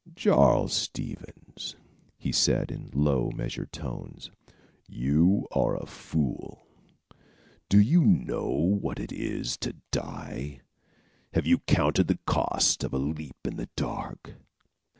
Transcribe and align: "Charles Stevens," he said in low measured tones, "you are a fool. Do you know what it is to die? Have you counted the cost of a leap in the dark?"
"Charles 0.15 0.73
Stevens," 0.73 1.75
he 2.17 2.31
said 2.31 2.71
in 2.71 2.89
low 2.91 3.29
measured 3.35 3.71
tones, 3.71 4.31
"you 4.87 5.47
are 5.51 5.75
a 5.77 5.85
fool. 5.85 6.65
Do 7.69 7.79
you 7.79 8.03
know 8.03 8.49
what 8.49 8.99
it 8.99 9.11
is 9.11 9.57
to 9.57 9.73
die? 9.91 10.61
Have 11.35 11.45
you 11.45 11.59
counted 11.59 12.07
the 12.07 12.17
cost 12.25 12.83
of 12.83 12.95
a 12.95 12.97
leap 12.97 13.45
in 13.45 13.57
the 13.57 13.69
dark?" 13.75 14.33